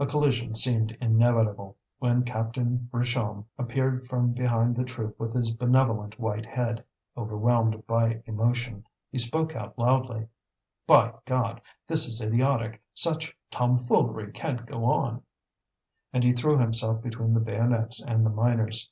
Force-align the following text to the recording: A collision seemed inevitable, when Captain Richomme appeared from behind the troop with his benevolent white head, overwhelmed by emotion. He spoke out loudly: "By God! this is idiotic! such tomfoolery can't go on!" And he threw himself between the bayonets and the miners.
A 0.00 0.06
collision 0.06 0.54
seemed 0.54 0.96
inevitable, 0.98 1.76
when 1.98 2.22
Captain 2.22 2.88
Richomme 2.90 3.44
appeared 3.58 4.08
from 4.08 4.32
behind 4.32 4.74
the 4.74 4.82
troop 4.82 5.20
with 5.20 5.34
his 5.34 5.50
benevolent 5.50 6.18
white 6.18 6.46
head, 6.46 6.82
overwhelmed 7.18 7.86
by 7.86 8.22
emotion. 8.24 8.86
He 9.10 9.18
spoke 9.18 9.54
out 9.54 9.78
loudly: 9.78 10.26
"By 10.86 11.12
God! 11.26 11.60
this 11.86 12.08
is 12.08 12.22
idiotic! 12.22 12.80
such 12.94 13.36
tomfoolery 13.50 14.32
can't 14.32 14.64
go 14.64 14.86
on!" 14.86 15.22
And 16.14 16.24
he 16.24 16.32
threw 16.32 16.56
himself 16.56 17.02
between 17.02 17.34
the 17.34 17.40
bayonets 17.40 18.02
and 18.02 18.24
the 18.24 18.30
miners. 18.30 18.90